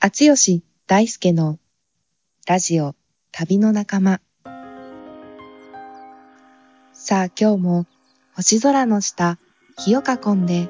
[0.00, 1.58] 厚吉大輔の
[2.46, 2.94] ラジオ
[3.32, 4.20] 旅の仲間。
[6.92, 7.86] さあ今日も
[8.36, 9.40] 星空の下、
[9.76, 10.68] 日を囲んで、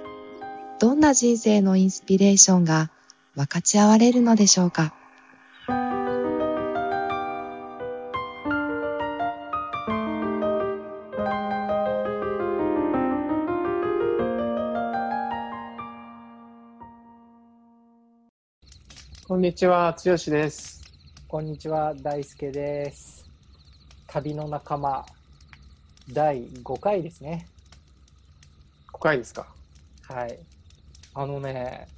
[0.80, 2.90] どんな人生のインスピレーションが
[3.34, 4.94] 分かち合われるのでしょうか。
[19.48, 20.82] にちは、つよしです。
[21.26, 23.24] こんにちは、大輔です。
[24.06, 25.06] 旅の仲間、
[26.12, 27.46] 第5回ですね。
[28.92, 29.46] 5回ですか。
[30.06, 30.38] はい。
[31.14, 31.88] あのね、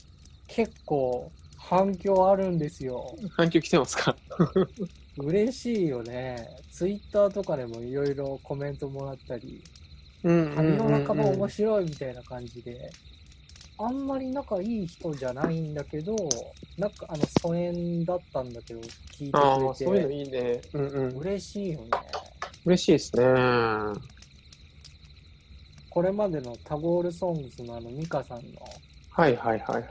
[0.46, 3.16] 結構反響あるんですよ。
[3.36, 4.14] 反響来てますか
[5.18, 6.48] 嬉しいよね。
[6.70, 9.60] ツイッターとかでもいろいろコメントもらったり、
[10.22, 11.50] うん旅の仲間面い。
[11.50, 12.92] 白いみたいな感じで、
[13.82, 16.14] あんまり仲いい人じゃないんだけど、
[16.76, 20.60] なんかあの疎遠だったんだけど、聞いてああ、くそういうのれて、いいね。
[20.74, 21.16] うんうん。
[21.18, 21.86] 嬉しいよね。
[22.66, 23.24] 嬉しいですね。
[23.24, 23.94] は
[25.88, 28.52] これまでのタゴールソングスのあのミカさんのい
[29.16, 29.82] はいはいはい。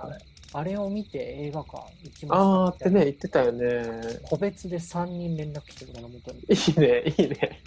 [0.53, 4.19] あれを見て映画館行きああましたみたいなーってね、言ってたよね。
[4.23, 7.61] 個別で3人連絡来てるから元にいいね、いいね。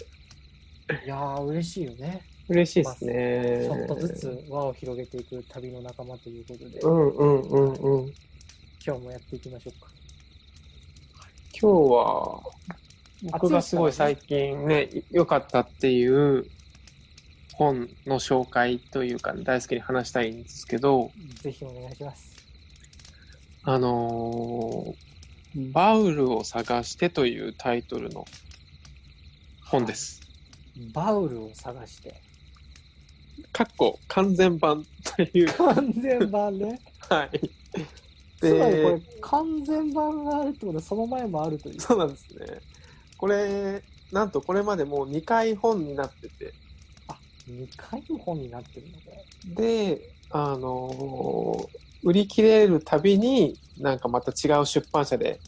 [1.05, 3.61] いやー嬉しいよね嬉しいですね。
[3.65, 8.13] ちょっとずつ輪を広げていく旅の仲間ということで、うんうんうんうん。
[8.85, 9.87] 今日もやっていきましょうか。
[11.59, 12.41] 今日は、
[13.31, 16.45] 僕がすごい最近ね、良かったっていう
[17.53, 22.35] 本の紹介というか、大好きに話したいんですけど、ぜひお願いします。
[23.63, 25.13] あのー
[25.55, 28.25] バウルを探してというタイトルの
[29.63, 30.19] 本です。
[30.93, 32.15] バウルを探して
[33.51, 35.53] かっこ完全版という。
[35.53, 37.49] 完全版ねはい。
[38.39, 42.45] つまりこれで、完全版があるってことはその前もあるというそうなんですね。
[43.17, 46.53] これ、なんとこれまでもう2回本になってて、
[47.49, 48.93] 2回の本になってるの
[49.55, 55.39] これで、あのー売り切れるたびに、なんかまた違う出版社で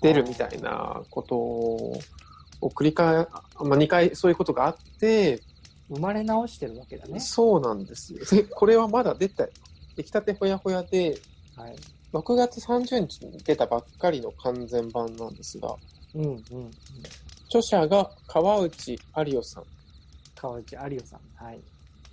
[0.00, 2.00] 出るみたいなことを
[2.62, 5.40] 繰り返、まあ、2回そういうことがあって、
[5.88, 7.20] 生まれ直してるわけだね。
[7.20, 8.24] そうなんですよ。
[8.24, 9.48] で、 これはまだ出た、
[9.96, 11.18] 出来たてほやほやで、
[11.56, 11.76] はい。
[12.12, 15.76] 6月30日に出たばっかりの完全版なんですが、
[16.14, 16.70] うんうんうん。
[17.46, 19.64] 著者が川内有夫さん。
[20.34, 21.20] 川内有夫さん。
[21.34, 21.60] はい。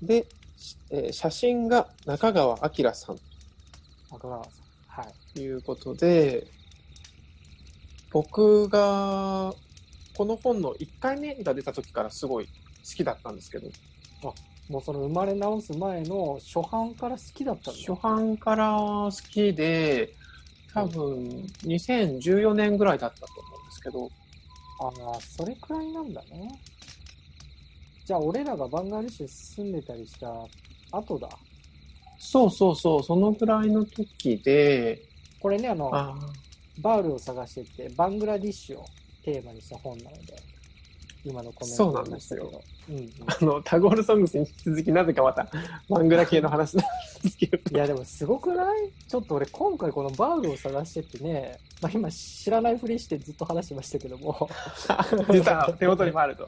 [0.02, 3.20] で、しえー写真が中川明さん。
[4.12, 4.54] 赤川さん。
[4.88, 5.14] はい。
[5.34, 6.48] ということで、
[8.12, 9.54] 僕が
[10.16, 12.52] この本の1回目が出た時からすごい好
[12.94, 13.70] きだったんですけど、
[14.70, 17.80] もうその生まれ直す前の初版から好きだったんだ。
[17.80, 20.14] 初版から好きで、
[20.74, 21.28] 多分
[21.64, 24.10] 2014年ぐらいだったと思うんですけど、
[24.80, 26.60] ああ、それくらいなんだね。
[28.06, 30.28] じゃあ、俺らがバンガラデシュ住んでたりした
[30.92, 31.30] 後だ。
[32.18, 35.04] そうそうそう、そのぐらいの時で、
[35.40, 36.16] これね、あの、あ
[36.82, 38.86] バウルを探してって、バングラディッシュを
[39.24, 40.55] テーマにした本なので、
[41.26, 42.62] 今のコメンそうトなんですよ。
[42.88, 45.48] うんうん、あの、タゴールソングスに引き続きなぜかまた、
[45.90, 46.86] マングラ系の話なん
[47.24, 47.58] ですけど。
[47.76, 48.92] いや、でもすごくない？
[49.08, 54.50] ちょっと俺、今回このバウルを探してってね、まあ、今知らないふりしてずっと話してましたけども、
[55.34, 56.48] 実は手元にもあると。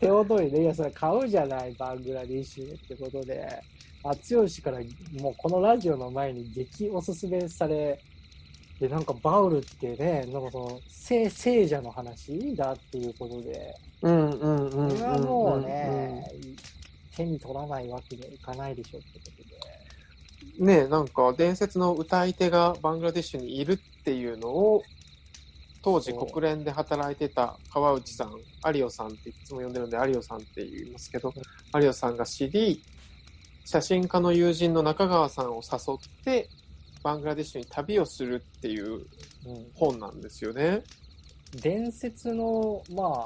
[0.00, 3.46] 手元にね、いや、それ買うじゃない、バングラディッシュってことで、
[4.02, 4.78] あつよしから
[5.20, 8.00] もうこのラジオの前に激おすすめされ、
[8.80, 14.90] で、なんかバウルってね、なんかその、聖、聖者の話だっていうことで、うんうんうんうん。
[14.90, 16.24] これはもうね、
[17.14, 20.64] 手に取らないわけにはいかないでしょってことで。
[20.64, 24.82] ねなんか伝説の歌い手がバングラデシュにいるっていうのを、
[25.82, 28.32] 当時国連で働いてた川内さん、
[28.74, 31.34] 有オさんっていつも呼んでるんで有オさんって言いますけど、
[31.74, 32.82] 有オさんが知り、
[33.66, 36.48] 写真家の友人の中川さんを誘って、
[37.02, 39.06] バングラデシュに旅をするっていううん
[39.74, 40.82] 本なんですよね。
[41.62, 43.24] 伝説の、ま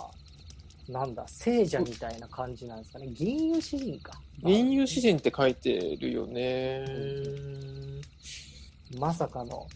[0.88, 3.09] あ、なんだ、聖者みたいな感じなんですかね。
[3.09, 4.12] 銀融詩人か。
[4.43, 6.85] 銀融詩人って書いてるよね。
[8.99, 9.67] まさかの、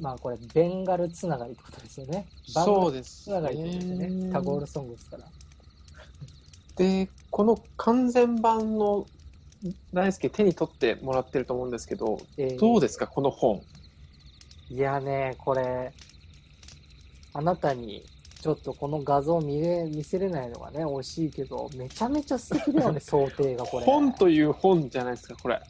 [0.00, 2.26] まあこれ、ベンガルつながりってことですよね。
[2.46, 4.32] そうでですつながりってことですよね。
[4.32, 5.24] タゴールソングですから。
[6.76, 9.06] で、この完全版の
[9.92, 13.62] 大輔手に取ってもらってると思うんですけど、えーどうですか、この本？
[14.68, 15.92] いやね、これ、
[17.32, 18.04] あなたに
[18.40, 23.84] ちょっとこの画像見れ見せれないのがね、惜しいけど、めちゃめちゃ素敵だよね、 想定がこれ。
[23.86, 25.60] 本という本じゃないですか、これ。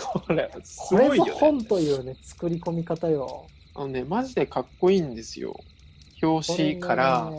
[0.00, 1.32] これ、すごいよね。
[1.32, 3.46] 本というね、作り込み方よ。
[3.74, 5.56] あのね、マジでかっこいいんですよ。
[6.22, 7.30] 表紙から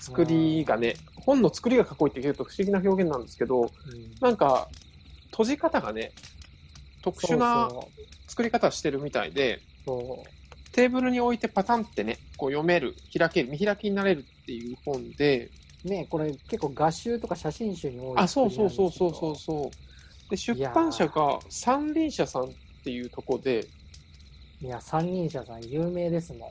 [0.00, 3.70] 作りがね、本の作りがかっこいいって言うと不思議な表現なんですけど、うん
[4.20, 4.68] なんか、
[5.36, 6.12] 閉じ方がね、
[7.02, 7.68] 特殊な
[8.26, 15.50] 作り方してるみたいで、そうテーブルに置いてパタンってね、こう読める、開ける、見開きになれるっていう本で、
[15.84, 20.30] ね、これ結構画集とか写真集に多いあ、そうそうそうそうそうそう。
[20.30, 22.48] で、出版社が三輪車さんっ
[22.82, 23.66] ていうとこで、
[24.62, 26.50] いや、三人社さん有名ですも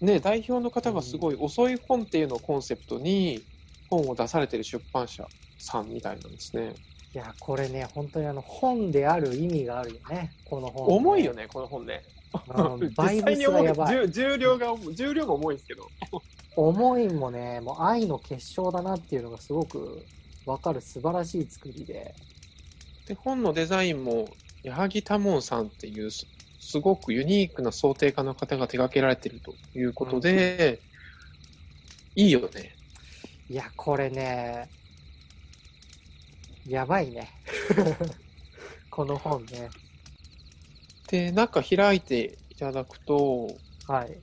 [0.00, 0.06] ん。
[0.06, 3.42] ね、代表の方がすごい遅い本っていうのをコンセプトに
[3.90, 5.26] 本を出されてる出版社
[5.58, 6.72] さんみたいなんですね。
[7.14, 11.34] いや、これね、本当にあの本である意味があるよね、この本、重いよ。
[11.34, 12.02] ね、この本ね。
[12.56, 13.96] うん バイブス実際に重いがやばい。
[13.96, 15.88] 重重量が重量が重いんですけど。
[16.56, 20.04] 思いもね、もう愛の結晶だなっていうのがすごく
[20.46, 22.14] わかる素晴らしい作りで。
[23.06, 24.28] で、本のデザインも、
[24.62, 26.26] 矢作多門さんっていうす、
[26.60, 30.80] すごくユニークな想定家の方が手掛けられてるということで、
[32.14, 32.74] いいよね。
[33.48, 34.68] いや、これね、
[36.66, 37.30] やばいね。
[38.90, 39.70] この本ね。
[41.08, 43.48] で、中開いていただくと、
[43.86, 44.16] はい。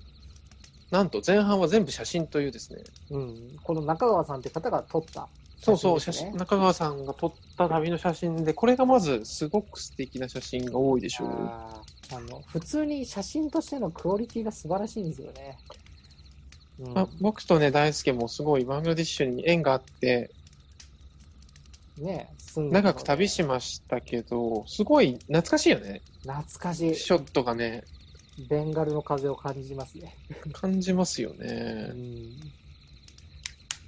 [0.91, 2.81] なんと前半は全部写真というですね。
[3.11, 3.57] うん。
[3.63, 5.27] この中川さんって方が撮った
[5.61, 11.29] そうそう、写写真中川さんが撮った旅の写真で、これがまずすごく素敵な写真が多いでしょう。
[12.11, 15.57] あの普通に写真としてのクオリティが素晴らしいんですよね。
[16.79, 20.31] うんあ僕とね、大輔もすごいバングラディッシュに縁があって、
[21.99, 26.01] ね、長く旅しましたけど、すごい懐かしいよね。
[26.23, 26.95] 懐かしい。
[26.95, 27.83] ショットがね、
[28.37, 30.17] ベンガルの風を感じますね。
[30.53, 31.91] 感じますようね。
[31.93, 32.39] ん。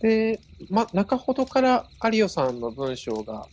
[0.01, 3.47] で、ま、中ほどから有オさんの文章が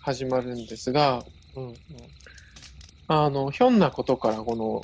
[0.00, 1.24] 始まるんですが、
[1.56, 1.68] うん。
[1.68, 1.76] うん。
[3.08, 4.82] あの、ひょんなことからこの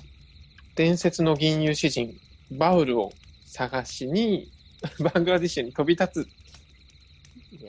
[0.74, 2.14] 伝説の銀融詩人、
[2.50, 3.12] バウルを
[3.44, 4.48] 探しに、
[4.98, 6.30] バングラディッシュに飛び立つ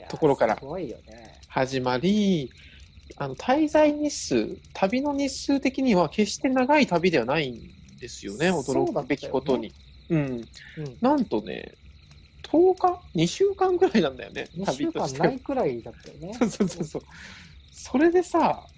[0.08, 1.35] ところからすごいよね。
[1.56, 2.50] 始まり、
[3.16, 7.62] あの、滞在日数、旅の日数的には決して長い旅ではないん
[7.98, 9.74] ですよね、驚くべきことに。
[10.10, 10.42] うん。
[10.76, 10.98] うん。
[11.00, 11.78] なんとね、
[12.42, 15.28] 10日 ?2 週間ぐらいなんだよね、2旅週間としては。
[15.28, 16.34] ないくらいだったよね。
[16.38, 17.02] そうそうそうそう。
[17.70, 18.68] それでさ、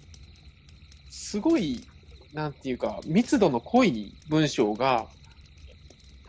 [1.09, 1.85] すごい、
[2.31, 5.09] なんていうか、密度の濃い文章が、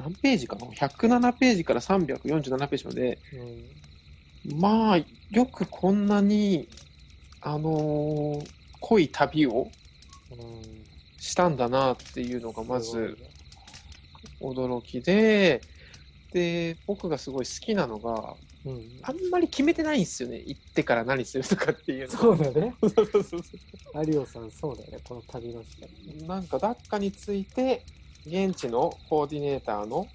[0.00, 3.89] 何ページかな ?107 ページから347ページまで、うん。
[4.44, 4.96] まあ、
[5.30, 6.68] よくこんなに、
[7.40, 8.50] あのー
[8.82, 9.68] 濃い旅を
[10.30, 10.84] うん。
[11.18, 13.18] したんだなっていうのがまず
[14.40, 15.60] 驚きで、
[16.32, 19.00] で、僕がすごい好きなのが、うん。
[19.02, 20.42] あんまり決めてないんですよね。
[20.46, 22.10] 行ってから何するとかっていうの。
[22.10, 22.74] そうだよね。
[22.80, 23.42] そうそうそう
[24.06, 24.98] 有オさん、そうだよね。
[25.04, 26.26] この旅の人。
[26.26, 27.84] なんかダッカについて、
[28.26, 30.06] 現地のコーディネーターの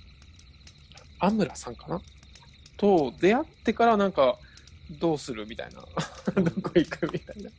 [1.19, 2.01] アムラさんかな
[2.77, 4.37] と出会ってからなんか、
[4.99, 5.81] どうするみたいな。
[6.41, 7.49] どこ行くみたいな。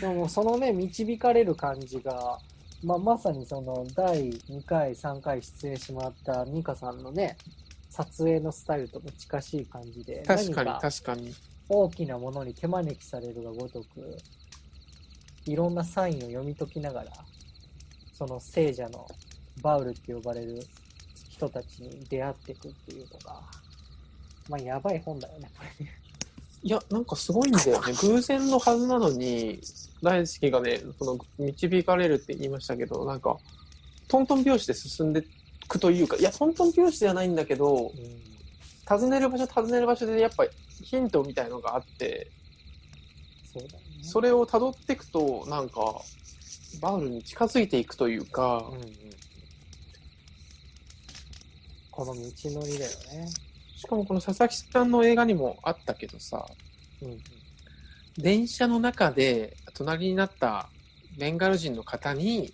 [0.00, 2.38] でもそのね、導かれる感じが、
[2.84, 7.36] まあ、まさにその第2回、3回出演してもらったミカさんのね、
[7.90, 11.34] 撮影のスタイルとも近しい感じで、確かに何確かに。
[11.68, 14.16] 大きなものに手招きされるがごとく、
[15.46, 17.10] いろんなサインを読み解きながら、
[18.12, 19.06] その聖者の
[19.62, 20.60] バウルって呼ばれる
[21.30, 23.40] 人たちに出会っていくっていうのが、
[24.48, 25.92] まあ、やばい本だよね、これね。
[26.62, 27.92] いや、なんかすごいんだよね。
[28.00, 29.60] 偶然のはずなのに、
[30.02, 33.36] 大輔がね、その、導かれるって言いましたけど、なんか、
[34.08, 35.24] トントン拍子で進んでい
[35.68, 38.26] くというか、いや、トントン拍子ではないんだけど、うん
[38.88, 40.46] 訪ねる場所、訪ねる場所でやっぱ
[40.80, 42.30] ヒントみたいのがあって、
[43.52, 44.04] そうだよね。
[44.04, 46.00] それを辿っていくと、なんか、
[46.80, 48.86] バウルに近づいていくというかうん、うん
[51.90, 53.28] この道のりだよね。
[53.76, 56.44] しかもこの佐々木さんの映画にもあったけどさ、
[57.02, 57.18] うん
[58.18, 60.70] 電車の中で隣になった
[61.18, 62.52] ベンガル人の方に、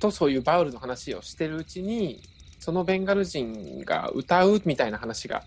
[0.00, 2.22] とそういうバウルの話をしてるうちに、
[2.60, 5.44] そのベンガル人が歌うみたいな話が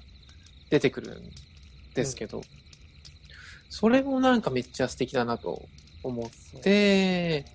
[0.70, 1.30] 出てくるん
[1.94, 2.42] ですけど、
[3.70, 5.64] それもなんかめっちゃ素敵だなと
[6.04, 7.46] 思って、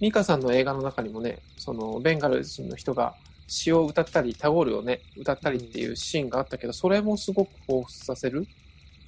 [0.00, 3.14] ミカさんの映画の中にもね、そのベンガル人の人が
[3.46, 8.46] 詩を歌ったり、タゴールをね、歌ったりっていうシーンがあったけど、それもすごく彷彿させる？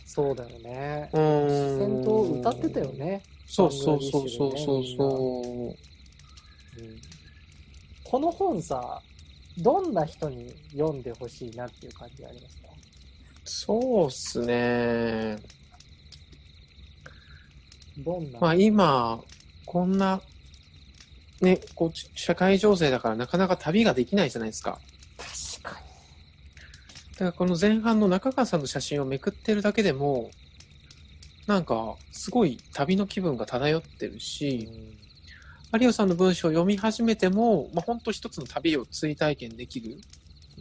[0.07, 1.11] そうだよね。
[1.13, 3.23] うーん戦闘歌ってたよね。
[3.47, 5.77] そうそうそうそうそうそ
[6.79, 6.81] う。
[6.81, 6.97] うん
[8.07, 9.01] この本さ、
[9.59, 12.69] どんな人に読んでほしいなっていう感じありますか？
[13.45, 15.37] そうっすね。
[17.99, 19.21] どんな、まあ今、
[19.65, 20.21] こんな、
[21.45, 24.79] ね、こう、社会情勢だからなかなか旅ができないじゃないですか。
[25.63, 25.81] 確か
[27.13, 30.31] だからこの前半の中川さんの写真をめくってるだけでも、
[31.47, 34.21] なんか、すごい旅の気分が漂ってるに。
[34.21, 35.05] し、うん
[35.81, 39.97] 有オさんの文章を読み始めても、まあ、本当一つの旅を追体験できる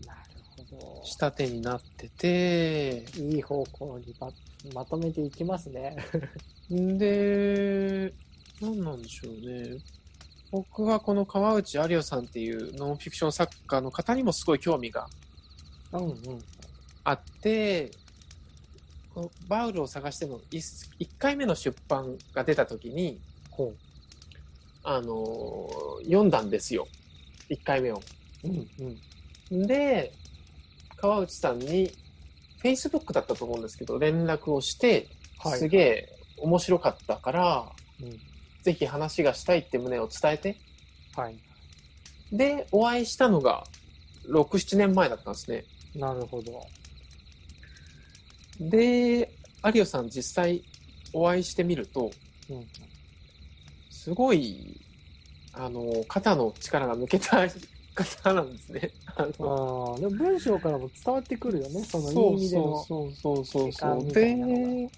[0.08, 0.20] なる
[0.58, 1.02] ほど。
[1.04, 4.32] 仕立てになってて、いい方向にま
[4.74, 5.96] まとめていきますね。
[6.74, 8.12] ん で、
[8.60, 9.78] 何なんでしょうね。
[10.54, 15.08] 僕はこの川内有オさんっていうノンフィクション作家の方にもすごい興味が
[15.94, 16.18] うんうん。
[17.04, 17.90] あって、
[19.16, 23.20] このバウルを探しての 1, 回目の出版が出た時に、
[23.50, 23.74] ほ
[24.84, 26.88] あのー読んだんですよ。
[27.50, 28.02] 1回目を。
[28.44, 28.48] う。
[28.48, 28.68] うん
[29.52, 29.68] うん。
[29.68, 30.14] で、
[30.98, 31.92] 川内さんに、
[32.64, 35.08] Facebook だったと思うんですけど、連絡をして、
[35.40, 38.33] はいすげえ面白かったから、うん。
[38.64, 40.58] ぜひ話がしたいって旨を伝えて、
[41.16, 41.36] はい。
[42.32, 43.66] で、お会いしたのが、
[44.28, 45.66] 6、7年前だったんですね。
[45.96, 46.66] なるほど。
[48.60, 49.32] で、
[49.74, 50.64] 有オさん実際
[51.12, 52.10] お会いしてみると、
[52.50, 52.68] うん。
[53.92, 54.80] すごい、
[55.54, 57.46] あの、肩の力が抜けた
[57.96, 58.92] 方なんですね。
[59.16, 62.84] あのああ、でも文章からも伝わってくるよね、その意味での。
[62.86, 64.04] そうそうそうそう。
[64.06, 64.90] みたいなので、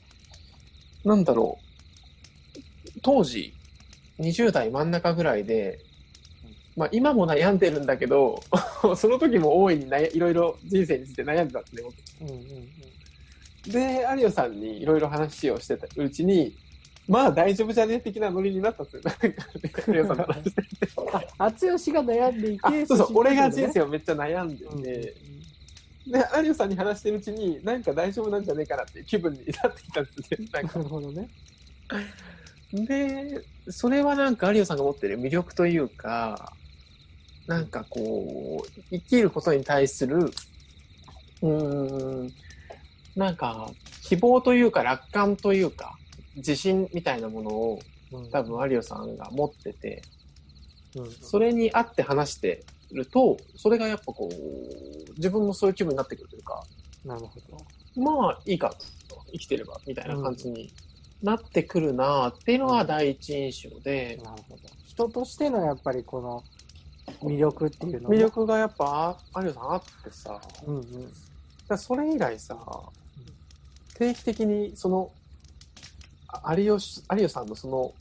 [1.03, 1.64] なんだろう。
[3.01, 3.53] 当時、
[4.19, 5.79] 20代真ん中ぐらいで、
[6.75, 8.41] まあ今も悩んでるんだけど、
[8.95, 11.83] その時も大いに悩いろいろ人生について悩んでたんですね。
[11.83, 13.71] 僕うんうんうん。
[13.71, 16.55] で、有オさんにいろいろ話をしてたうちに、
[17.07, 17.99] まあ大丈夫じゃね？
[17.99, 19.01] 的なノリになったんですよ。
[19.03, 19.47] なんか
[19.93, 20.67] 有オさんの話してて。
[21.13, 25.13] あ、厚吉が悩んでいて、あそうそう、俺が人生生をめっちゃ悩んでうんうんて、で、
[26.43, 30.47] 有オさんに話してるうちに、なんか大丈夫なんじゃねえかなっていう気分になってきたんですね。
[30.51, 31.29] なるほどね。
[32.73, 36.55] で、それはなんか有オさんが持ってる魅力というか、
[37.47, 40.31] なんかこう、生きることに対する、
[41.41, 42.33] うーん、
[43.15, 43.71] なんか
[44.03, 45.97] 希望というか楽観というか、
[46.35, 47.79] 自信みたいなものを
[48.11, 48.31] うん。
[48.31, 50.03] 多分有オさんが持ってて、
[50.95, 51.09] うん。
[51.09, 56.63] それに合って話してると、それがやっぱこう、自分もそういう気分になってくるというか、
[57.03, 57.65] なるほど。
[57.95, 58.75] まあいいか
[59.07, 60.73] と、生きてればみたいな感じに
[61.25, 64.61] なってくるなっていうのが第一印象で、なるほど。
[64.85, 66.43] 人としてのやっぱりこの
[67.23, 68.19] 魅力っていうのも魅。
[68.19, 71.13] 力がやっぱ有オさんあってさ、うんうん。
[71.67, 72.55] らそれ以来さ、
[73.97, 75.11] 定期的にその、
[76.27, 77.91] あ有吉有吉さんのその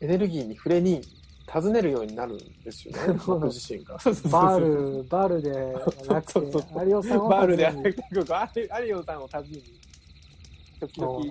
[0.00, 1.00] エネルギーに触れに
[1.46, 3.94] 尋ねるようになるんですよね、僕自身が。
[3.94, 8.26] バール、バールではなくてそうそうそ、う有吉さんをバールで訪ねに有吉
[9.06, 9.62] さんを訪ねに、
[10.80, 11.24] 時々。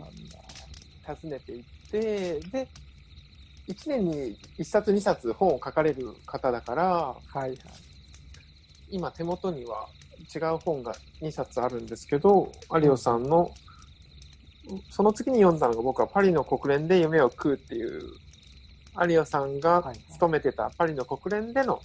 [1.08, 2.68] 訪ねていって、で、
[3.68, 7.58] 1年に1冊2冊本を書かれる方だから、はいはい。
[8.90, 9.88] 今手元には
[10.34, 13.52] 違う本が2冊あるんですけど、有吉さんの、
[14.90, 18.02] その次に読んだのが僕はパリの国連で夢を食うっていう、
[19.02, 21.80] 有吉さんがはいはい勤めてたパリの国連での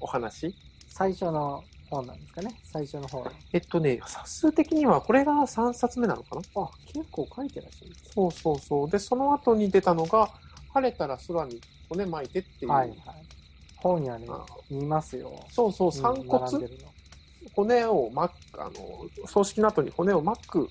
[0.00, 0.54] お話。
[0.88, 2.58] 最初の本なんですかね。
[2.64, 3.24] 最初の方。
[3.52, 6.42] えっとね、冊数的にはこれが3冊目なのかな？
[6.56, 7.94] あ、結構書いてらっしゃる。
[8.14, 8.90] そうそうそう。
[8.90, 10.30] で、その後に出たのが、
[10.74, 12.70] 晴れたら空に骨巻いてっていう。
[12.70, 12.98] はいはい。
[13.76, 15.32] 本屋ねあ、見ますよ。
[15.50, 16.68] そうそう、うん散骨、
[17.54, 18.72] 骨を巻く、あの、
[19.26, 20.68] 葬式の後に骨を巻く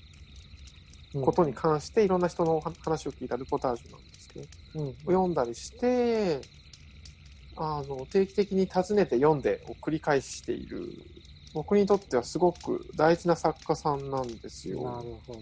[1.14, 6.40] のことに関して、いろんな人の話を聞いたルポタージュなんですけど、うんうん読んだりして、
[7.56, 10.88] あの、定期的に訪ねて読んでを繰り返している、
[11.54, 14.80] 僕にとってはすごく大事な作家さんなんですなよ。
[14.80, 14.84] る
[15.26, 15.40] ほど。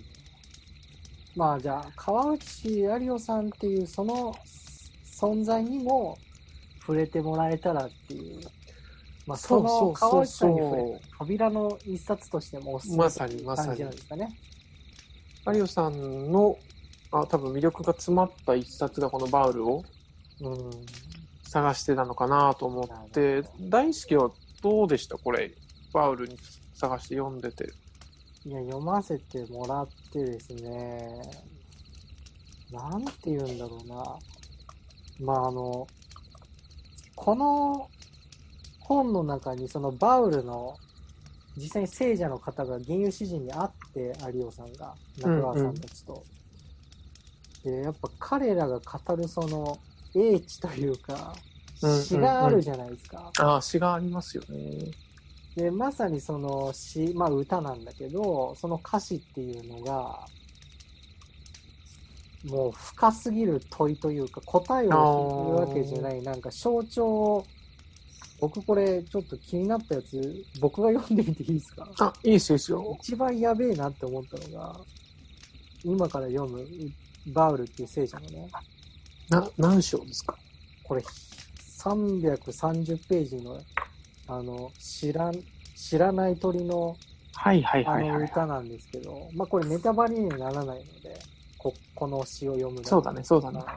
[1.36, 4.34] まあじゃあ、川内有夫さんっていうその
[5.04, 6.16] 存在にも
[6.80, 8.40] 触れてもらえたらっていう。
[9.26, 14.38] まあその川内さんに触れた扉の一冊としてもおすすめまっていうさにまさに感じなんですかね。
[15.46, 16.56] 有吉さんの、
[17.10, 19.84] あ多分魅力が詰まった一冊がこのバウルを
[20.40, 20.70] うん。
[21.54, 24.30] 探してたのかなと思っなて大好きは
[24.60, 25.52] どうでしたこれ、
[25.92, 26.36] バウルに
[26.74, 27.70] 探して読んでて。
[28.44, 31.22] いや、読ませてもらってですね、
[32.72, 33.94] なんて言うんだろうな。
[35.20, 35.86] まあ、あの、
[37.14, 37.88] この
[38.80, 40.76] 本の中にそのバウルの
[41.56, 46.24] 実際に聖者の方が原油詩人に会って有オさんが中川さんたちと、
[47.62, 49.78] でやっぱ彼らが語るその
[50.14, 51.34] 英知というか
[51.82, 54.90] うん詩があるじゃないですか、ああ、詩がありますよね。
[55.56, 60.26] でまさにその詩まあ歌なんだけどその歌詞っていうのが
[62.44, 67.06] もう深すぎる問いというか、答えを言うわけじゃない、なんか象徴。
[67.06, 67.46] を、
[68.38, 71.88] 僕これちょっと気になったやつ、僕が読んでみていいですか？
[72.00, 72.96] あ、いいですよ、いいですよ。
[73.00, 74.78] 一番やべえなって思ったのが、
[75.84, 76.66] 今から読む
[77.32, 78.50] バウルっていう聖者のね、
[79.30, 80.36] な、何章ですか？
[80.84, 83.58] これ330ページの、
[84.28, 85.34] あの、知らん、
[85.76, 86.96] 知らない鳥の
[87.32, 88.18] はいはいあはいはい。
[88.20, 91.18] の歌なんですけど、まあこれネタバレにはならないので、
[91.58, 93.76] ここの詩を読むそうだねそうだねはい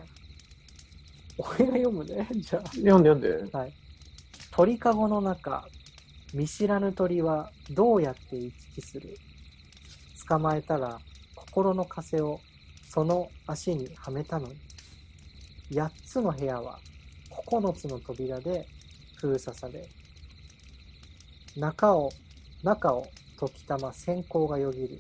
[1.40, 2.28] 俺が読むね。
[2.36, 3.50] じゃ読んで読んで。
[3.54, 3.58] あ。
[3.60, 3.74] はい。
[4.52, 5.68] 鳥かごの中、
[6.34, 9.18] 見知らぬ鳥はどうやって行き来する？
[10.28, 11.00] 捕まえたら
[11.36, 12.40] 心の枷を
[12.90, 14.56] その足にはめたのに。
[15.74, 16.80] 八つの部屋は
[17.30, 18.66] 九つの扉で
[19.16, 19.88] 封鎖され、
[21.56, 22.12] 中を、
[22.64, 23.08] 中を
[23.40, 25.00] 時たま閃光がよぎる。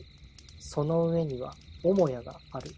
[0.60, 2.72] その上には母屋がある。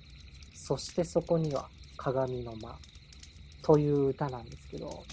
[0.54, 2.78] そしてそこには鏡の間。
[3.62, 5.04] という歌なんですけど、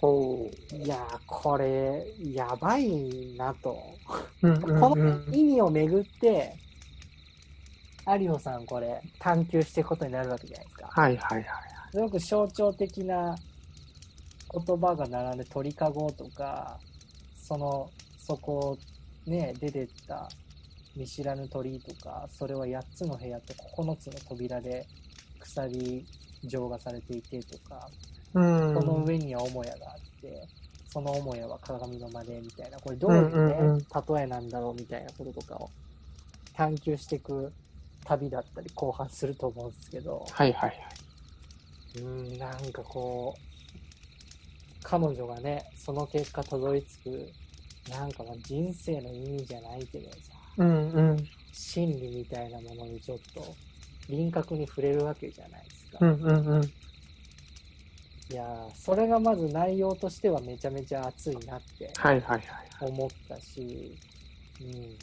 [0.00, 3.96] ほいやー、これ、やばいなと。
[4.42, 4.48] う。
[4.48, 5.34] うんこうんうのん。
[5.34, 6.56] 意味をめぐって、
[8.06, 10.88] 有オさんこれ探求していくことになるわけじゃないですか。
[10.88, 11.75] はいはいはい。
[11.96, 13.34] すごく象徴的な
[14.52, 16.78] 言葉が並んで鳥かごとか、
[17.42, 17.88] その、
[18.18, 18.76] そこ
[19.26, 20.28] ね、出てった
[20.94, 24.84] 見知らぬ鳥とか、それは8つの部屋と9つの扉で
[25.40, 26.04] 鎖
[26.44, 27.88] 状がされていてとか、
[28.34, 28.74] うん。
[28.74, 30.46] その上には母屋があって、
[30.92, 35.70] その母屋は鏡の間でみたいな、これどういうね、うんうんうん例えなんだろうみたいなこととかを
[36.52, 37.50] 探求していく
[38.04, 41.05] 旅だったり後半すると思うんですけど、はいはいはい。
[42.00, 43.46] うん、なんかこう、
[44.82, 47.32] 彼女がね、その結果たどり着く、
[47.90, 51.28] なんかまあ人生の意味じゃないけどさ、うんうん。
[51.52, 53.56] 真理みたいなものにちょっと
[54.08, 55.98] 輪郭に触れるわけじゃないですか。
[56.00, 56.62] うんうんうん。
[58.28, 62.42] いやーそれがまず内容としてはめちゃめちゃ熱いなってはいはいはい。
[62.80, 63.60] 思ったし、
[64.60, 64.96] うん。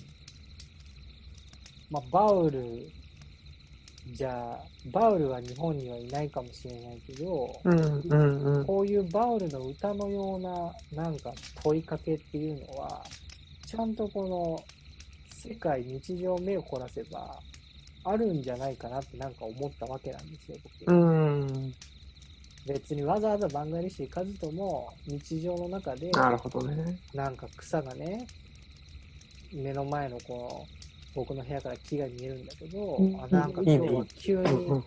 [1.90, 2.60] まあ、バウル、
[4.11, 4.59] じゃあ、
[4.92, 8.66] バウルは日本にはいないかもしれないけど、うんうんうん。
[8.66, 10.39] こういうバウルの歌のよう
[10.98, 11.31] ななんか
[11.63, 13.03] 問いかけっていうのは、
[13.66, 14.63] ちゃんとこの
[15.48, 17.39] 世界、日常目を凝らせば、
[18.05, 20.94] あるんじゃないかなってなんか思ったわけなんですよ、僕。
[20.94, 21.74] うん。
[22.68, 27.00] 別にわざわざバンガリッシュ行かずとも、日常の中で、なるほどね。
[27.13, 28.27] なんか草がね、
[29.53, 33.24] 目の前のこう、僕の部屋から木が見えるんだけど、うん。
[33.24, 34.84] あなんかいいね今日は急にん。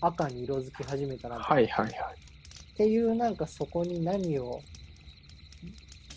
[0.00, 1.94] 赤に色づき始めたなはいはいはい。
[1.94, 1.96] っ
[2.76, 4.64] ていうなんかそこに何を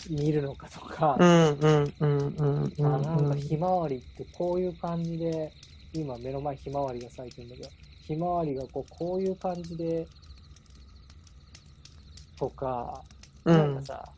[0.09, 3.39] 見るのかとか、うんうんうんうんうんあなんかうん。
[3.39, 5.53] ひまわりってこういう感じで、
[5.93, 7.71] 今目の前ひまわりが咲いてるんだけど、
[8.07, 10.07] ひまわりがこうこういう感じで、
[12.37, 13.03] とか、
[13.45, 13.57] うん。
[13.57, 14.16] なんかさ、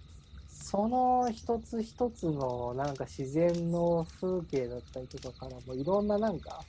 [0.70, 6.62] その一つ一つのなんか自然の風景だったりとかからもいろんななんか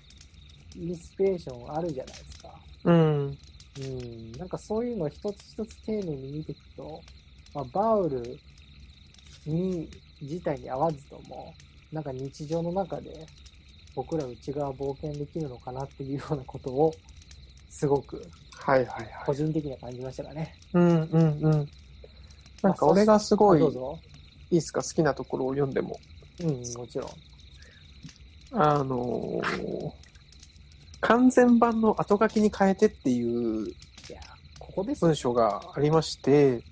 [0.75, 2.49] インスピレーションあるじゃないですか。
[2.85, 3.39] うん。
[3.79, 7.03] うん、なんかそういうのを一つ一つ丁寧に見ていくと、
[7.55, 8.23] まあ、バウル
[9.45, 9.91] に
[10.23, 11.53] 自体に合わずとも、
[11.93, 13.27] なんか日常の中で
[13.95, 16.95] 僕ら内側冒険できるのかなっていうようなことを、
[17.69, 19.09] すごくはいはいはい。
[19.27, 20.55] 個人的には感じましたかね。
[20.73, 21.69] うんうんうん。
[22.63, 23.67] なんか俺がすごい、い。
[24.51, 25.99] いですか、好きなところを読んでも。
[26.43, 27.11] うん、もちろん。
[28.53, 29.93] あのー
[31.03, 33.73] 完全版の後書きに変えてっていうい
[34.11, 34.21] や、
[34.59, 36.63] ここですよ文章がありまして、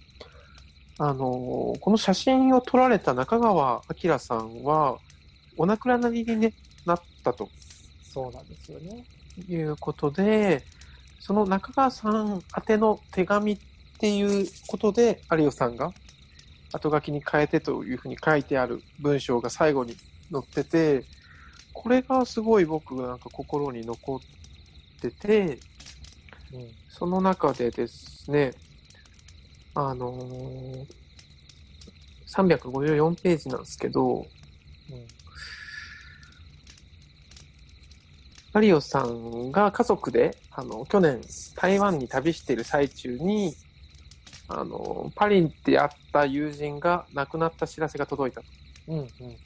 [0.98, 4.98] あのーこの写真を撮られた中川明さんは、
[5.57, 6.53] お亡くなりに、ね、
[6.85, 7.48] なったと
[8.03, 9.05] そうなんですよね。
[9.48, 10.64] いうことで、
[11.20, 13.59] その中川さん宛ての手紙っ
[13.98, 15.92] っていうことで、有吉さんが
[16.72, 19.96] 後書きに変えてというふうに書いてある文章が最後に
[20.30, 21.04] 載ってて、
[21.72, 24.20] これがすごい僕なんか心に残っ
[25.00, 25.58] てて、
[26.52, 26.70] うん。
[26.88, 28.52] その中でですね、
[29.74, 30.98] あのー
[32.28, 34.26] 354ページなんですけど、うん。
[38.52, 41.20] マリオさんが家族で、あの、去年
[41.56, 43.54] 台湾に旅している最中に、
[44.48, 48.46] あの、パリで会った友人が亡くなった知らせが届いたと。
[48.88, 48.98] うん。
[49.00, 49.40] うん。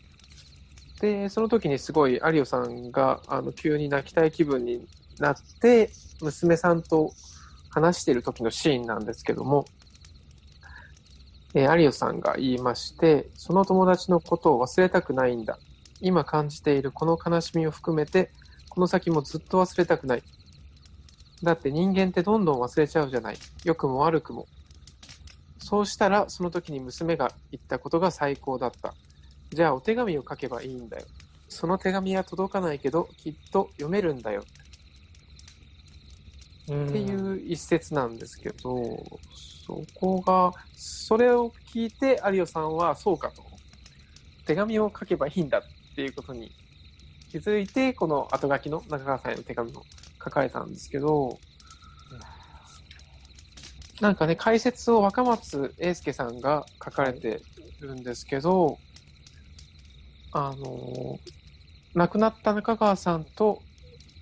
[1.01, 4.87] で、その時にすごい有オさんが、あの、急に泣きたい気分に
[5.19, 7.13] なって、娘さんと
[7.71, 9.67] 話している時のシーンなんですけども、
[11.55, 15.59] えー有オさんが言いまして、その友達のことを忘れたくないんだ。
[16.01, 18.33] 今感じているこの悲しみを含めて、
[18.69, 20.23] この先もずっと忘れたくない。
[21.43, 23.39] だって人間ってどんどん忘れちゃうじゃない。
[23.65, 24.49] 良くも悪くも。
[25.73, 28.93] そうしたら、その時に娘が言ったことが最高だった。
[29.51, 31.07] じゃあお手紙を書けばいいんだよ。
[31.49, 34.45] その手紙は届かないけど、きっと読めるんだよ。
[36.65, 39.03] っていう一節なんですけど、
[39.67, 43.43] そこが、それを聞いて有吉さんはそうかと。
[44.45, 45.63] 手紙を書けばいいんだっ
[45.97, 46.53] ていうことに
[47.31, 49.83] 気づいて、この後書きの中川さんへの手紙を
[50.23, 51.39] 書かれたんですけど、
[54.03, 57.41] なんかね、解説を若松英介さんが書かれて
[57.79, 58.81] るんですけど、
[60.33, 61.21] あの、
[61.95, 63.63] 亡くなった中川さんと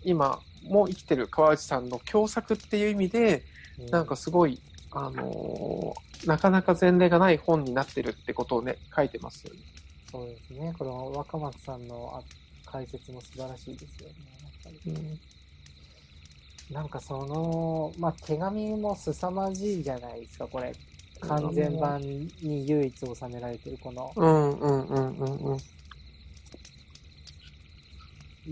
[0.02, 3.42] 今も生きてる川内さんの共作っていう意味で、
[3.90, 5.94] なんかすごい、あの
[6.26, 9.60] なかなか前例がない本になってるってことをね、書いてますよね。
[10.10, 10.74] そうですね。
[10.78, 14.14] この若松さんのあ解説も素晴らしいですよね。
[14.42, 15.39] やっぱりうん
[16.70, 20.72] なんかその、まあ、手紙も凄まじいじゃないですか、これ。
[21.20, 22.00] 完全版
[22.42, 25.58] に唯一収められてるこの、うんうんうんうんうん。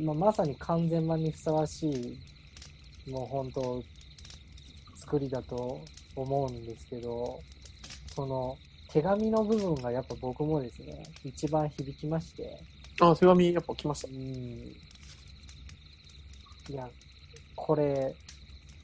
[0.05, 3.85] まあ、まさに完全版にふさわしい、もう本当、
[4.97, 5.85] 作りだと
[6.17, 7.41] 思うんですけど、
[8.15, 12.43] その手紙の部分がやっぱ僕もですね、一番響きまして、
[13.01, 14.11] あ、手紙やっぱ来ましたう。
[14.11, 14.17] ん。
[16.71, 16.91] いや、
[17.67, 18.15] これ、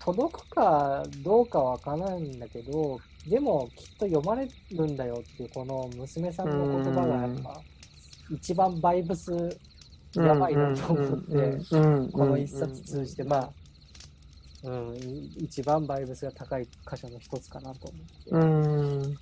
[0.01, 7.61] 届くかどうかわからないんだけど、でもきっと読まれるんだよっていう、この娘さんの言葉がやっぱ、
[8.31, 9.33] 一番バイブス
[10.15, 11.59] やばいなと思って、
[12.13, 13.51] この一冊通じて、まあ、
[14.65, 18.31] うん、い一番バイブスが高い箇所の一つかなと思って。
[18.31, 18.39] う
[19.09, 19.17] ん。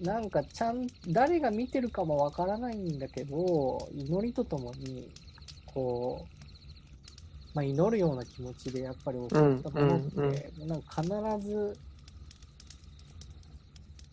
[0.00, 5.10] なんかちゃん、誰が見てるかもわからないんだけど、祈りとともに、
[5.66, 6.39] こう、
[7.54, 11.78] まあ、祈るような気持ちでやっぱり送ったものって、うんうんなんか必ず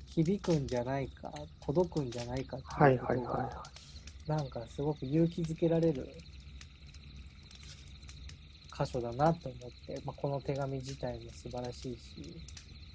[0.06, 3.72] 響くんじゃないか、届くんじゃないかってはいいうはいことが、は
[4.28, 6.24] なんかすごく勇気づけられる
[8.78, 12.42] 箇所だなと思って、まあ、この手紙自体も素晴らしいし、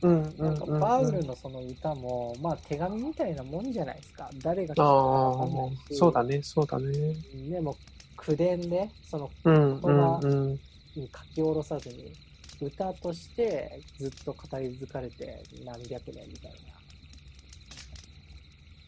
[0.02, 0.06] い。
[0.06, 0.80] うんうなんかんうん。
[0.80, 4.30] バウルのその歌も、まあ手紙みたいなもんじゃないですか。
[4.34, 5.94] 誰が聞くあかわかんないあ、し。
[5.94, 7.16] そうだね、そうだね。
[7.50, 7.80] でも、
[8.22, 10.60] 口伝で、そのうんうんうん。
[10.94, 12.16] に書き下ろさずに、
[12.60, 16.52] 歌としてずっと語り継がれて何百年みたい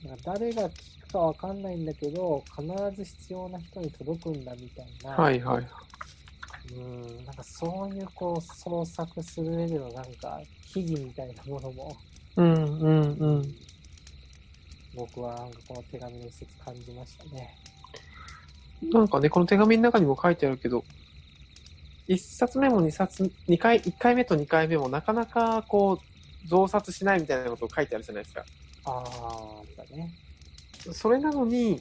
[0.05, 0.11] な。
[0.11, 5.11] なんか誰が聞くかわかんないんだけど、必ず必要な人に届くんだみたいな。
[5.11, 5.68] はいはい。
[6.73, 11.97] うん、なんかそういうこう創作する上でのなんか秘技みたいなものも、
[12.37, 13.55] うんうんうん。
[14.94, 17.59] 僕はなんかこの手紙の一節感じましたね。
[18.83, 20.85] なんかね、この手紙の中にも書いてあるけど、
[22.07, 28.45] 一冊目も二冊、二回、一回目と二回目もなかなかこう、増刷しないみたいなことを書いてあるじゃないですか。
[28.85, 30.11] ああ、だね。
[30.93, 31.81] それなのに、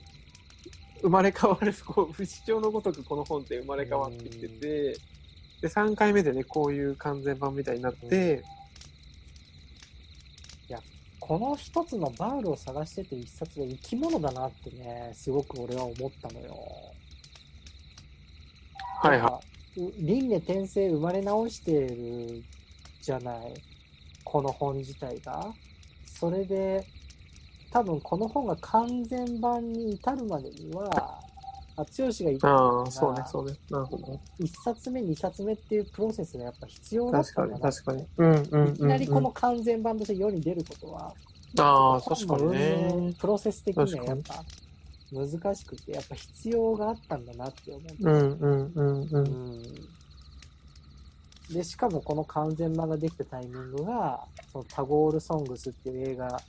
[1.01, 4.97] 生まれ変わる、こう、不死鳥のごとくこの本って生まれ変わってきてて、
[5.61, 8.43] で、3回目でね、こういう完全版みたいになって、
[11.25, 16.53] この一つのバウルを探してて一冊で生き物だなってね、すごく俺は思ったのよ。
[19.01, 19.39] はいはなんか
[19.77, 22.43] う輪廻転生生まれ直してる
[23.01, 23.53] じゃない。
[24.25, 25.53] この本自体が。
[26.05, 26.85] それで、
[27.71, 31.21] 多分この本が完全版に至るまでには、
[31.75, 32.39] あ、剛が言っ。
[32.39, 33.57] たあよあ、そうね、そうね。
[33.69, 34.19] なるほど。
[34.39, 38.07] 一冊目、二冊目っていうプロセスがやっぱ必要だっ確かに、確かに。
[38.17, 38.67] うんうん。
[38.69, 41.13] いきなりこの完全版として世に出ることは、
[41.57, 43.13] ああ、確かにね営。
[43.19, 44.43] プロセス的にはやっぱ
[45.11, 49.07] 難しくて、やっぱ必要があったんだなって思ううんうんうんう。
[49.11, 49.23] うん
[49.61, 49.63] ん
[51.51, 56.41] で、しかもこの完全版ができたタイミングが、そのタゴール・ソングスっていう映画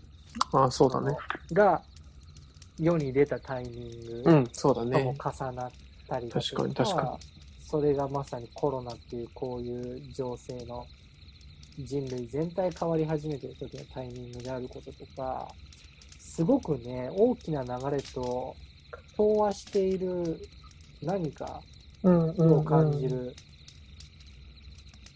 [0.52, 1.16] ああ、そうだね。
[1.52, 1.82] が
[2.78, 5.14] 世に出たタイミングとうん、そうだもね。
[5.18, 5.70] 重なっ
[6.08, 7.18] たりだと確かに確か
[7.66, 10.87] それがまさにコロナっていうこういう情勢の
[11.78, 15.48] 人類全体変わり始めてる時のタイミングであることとか、
[16.18, 18.54] すごくね、大きな流れと
[19.16, 20.40] 調和している
[21.02, 21.60] 何か
[22.02, 22.52] うんうん、うん。
[22.58, 23.34] を感じる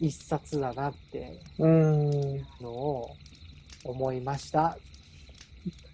[0.00, 2.38] 一冊だなってうん。
[2.38, 3.10] だのを
[3.84, 4.76] 思いました。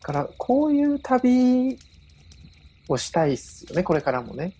[0.03, 1.79] から、こういう旅
[2.89, 4.53] をしたいっすよね、これからもね。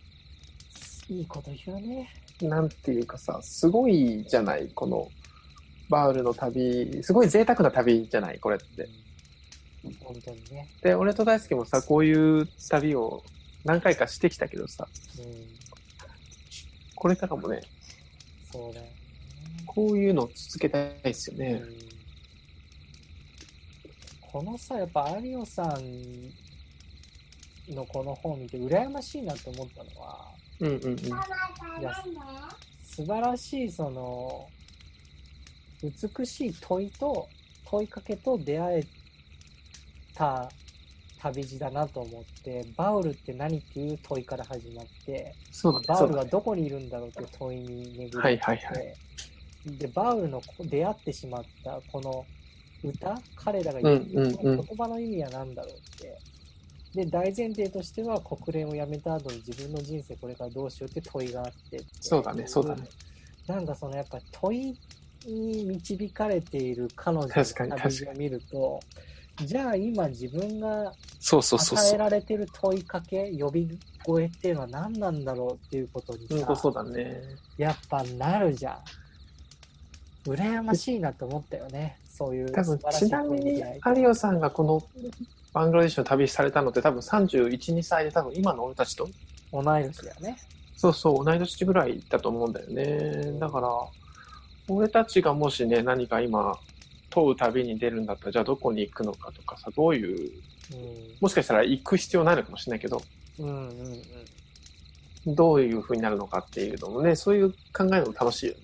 [1.09, 2.11] いいこと言うね。
[2.41, 5.09] なんていうかさ、すごいじゃない、この、
[5.89, 8.89] バウルの旅、すごい贅沢な旅じゃない、これって。
[10.03, 10.69] 本当にね。
[10.83, 13.23] で、俺と大輔もさ、こういう旅を
[13.65, 15.55] 何回かしてきたけどさ、うん
[16.97, 17.61] これからもね、
[18.51, 18.95] そうだよね。
[19.67, 21.63] こういうのを続けたいですよね。
[21.63, 21.84] うん
[24.35, 25.75] このさ、やっぱ有オさん
[27.73, 30.27] のこの本見て羨ましいなと思ったのは、
[30.59, 30.99] うんうんうん。
[30.99, 31.09] い
[31.81, 31.95] や
[32.85, 34.49] 素晴らしいその
[35.85, 37.29] 美しい問いと
[37.65, 38.87] 問いかけと出会え
[40.15, 40.51] た
[41.21, 45.35] 旅路だなと思ってバウルって何っていう問いから始まってね。
[45.87, 48.73] バウルはどこにいるんだろうっていう問いに巡りはいはいは
[49.79, 52.27] でバウルの出会ってしまったこの
[52.89, 53.15] 歌？
[53.37, 56.19] 彼らがうん言ってる言葉の意味は何だろうって。
[56.95, 62.83] で、大前提としては国連を辞めた後に自分の人生これからどうしようって問いがあってそうだねそうだね。
[63.49, 64.79] なんかそのやっぱ問い
[65.27, 68.81] に導かれている彼女の旅路を見ると、
[69.45, 71.99] じゃあ今自分がそうそうそう与え。
[71.99, 77.23] られてる問いかけ、呼び声っていうのは何なんだろうっていうことにさ、そうだね。
[77.57, 78.79] やっぱなるじゃん。
[80.27, 81.99] 羨ましいなと思ったよね。
[82.09, 83.63] そういう多分ちなみに
[83.97, 84.83] 有オさんがこの
[85.53, 89.09] バングラデシュの旅されたのって多分31、2歳で多分今の俺たちと
[89.53, 90.37] 同い年だよね。
[90.77, 93.39] そうそう同い年ぐらいだと思うんだよね。
[93.39, 93.69] だから
[94.69, 96.59] 俺たちがもしね何か今
[97.11, 100.33] 問う旅に出るんだったらじゃあどこに行くのかとかさどういう
[101.21, 103.03] もしかしたら行く必要ないのかもしれないけど
[103.39, 103.47] うん。
[103.47, 104.03] うんうん
[105.27, 105.35] うん。
[105.35, 108.61] どういう風になるのかっていうのもねそういう考えるのも楽しいよね。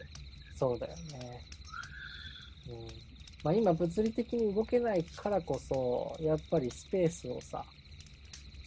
[0.56, 1.29] そうだよね。
[3.44, 3.50] うん。
[3.50, 7.64] まあ今物理的に動けないからこそ、やっぱりスペースをさ、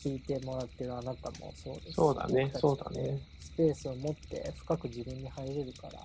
[0.03, 5.99] 聞いてもらってるあなたもそうですしそうだねそうだねスペースを持って深く自分に入れるから、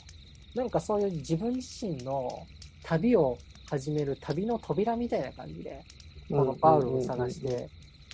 [0.54, 2.46] なんかそういう自分自身の
[2.84, 5.82] 旅を始める旅の扉みたいな感じで、
[6.30, 7.68] このパウルを探して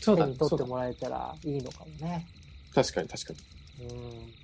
[0.05, 2.27] 手に取ってもらえたらいいのかもね。
[2.75, 3.33] 確かに確か
[3.81, 3.87] に。
[3.87, 4.35] うん。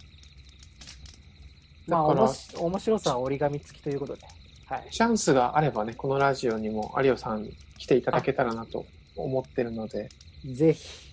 [1.86, 2.06] まあ、
[2.58, 4.22] 面白さは折り紙付きということで。
[4.70, 4.88] はい。
[4.90, 10.08] チャンスがあればねこのラジオにも有オさん来ていただけたらなと思ってるので、
[10.44, 11.10] ぜひ、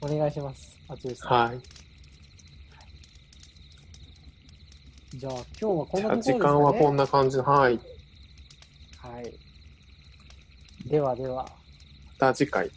[0.00, 0.76] お願いします。
[0.88, 1.28] あつゆさん。
[1.28, 1.60] はい。
[5.16, 7.80] じゃあ、今日はこんなところですか、ね、時間はこんな感じのはい。
[8.96, 10.88] はい。
[10.88, 11.48] ではでは、ま
[12.18, 12.70] た次回。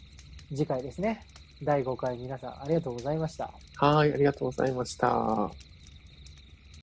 [0.50, 1.24] 次回ですね。
[1.62, 3.50] 第5回皆さんありがとうございました。
[3.76, 5.73] はい、ありがとうございました。